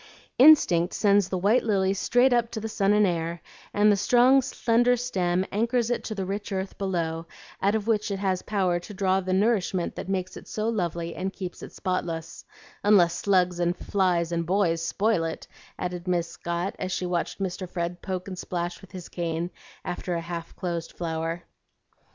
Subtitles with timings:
[0.39, 3.39] "Instinct sends the white lily straight up to the sun and air,
[3.71, 7.27] and the strong slender stem anchors it to the rich earth below,
[7.61, 11.13] out of which it has power to draw the nourishment that makes it so lovely
[11.15, 12.43] and keeps it spotless
[12.83, 17.69] unless slugs and flies and boys spoil it," added Miss Scott as she watched Mr.
[17.69, 19.51] Fred poke and splash with his cane
[19.85, 21.43] after a half closed flower.